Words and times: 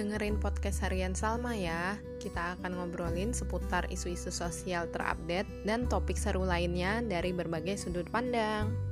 dengerin 0.00 0.40
podcast 0.40 0.80
harian 0.80 1.12
Salma 1.12 1.52
ya. 1.52 2.00
Kita 2.16 2.56
akan 2.56 2.80
ngobrolin 2.80 3.36
seputar 3.36 3.84
isu-isu 3.92 4.32
sosial 4.32 4.88
terupdate 4.88 5.44
dan 5.68 5.84
topik 5.84 6.16
seru 6.16 6.40
lainnya 6.40 7.04
dari 7.04 7.36
berbagai 7.36 7.76
sudut 7.76 8.08
pandang. 8.08 8.89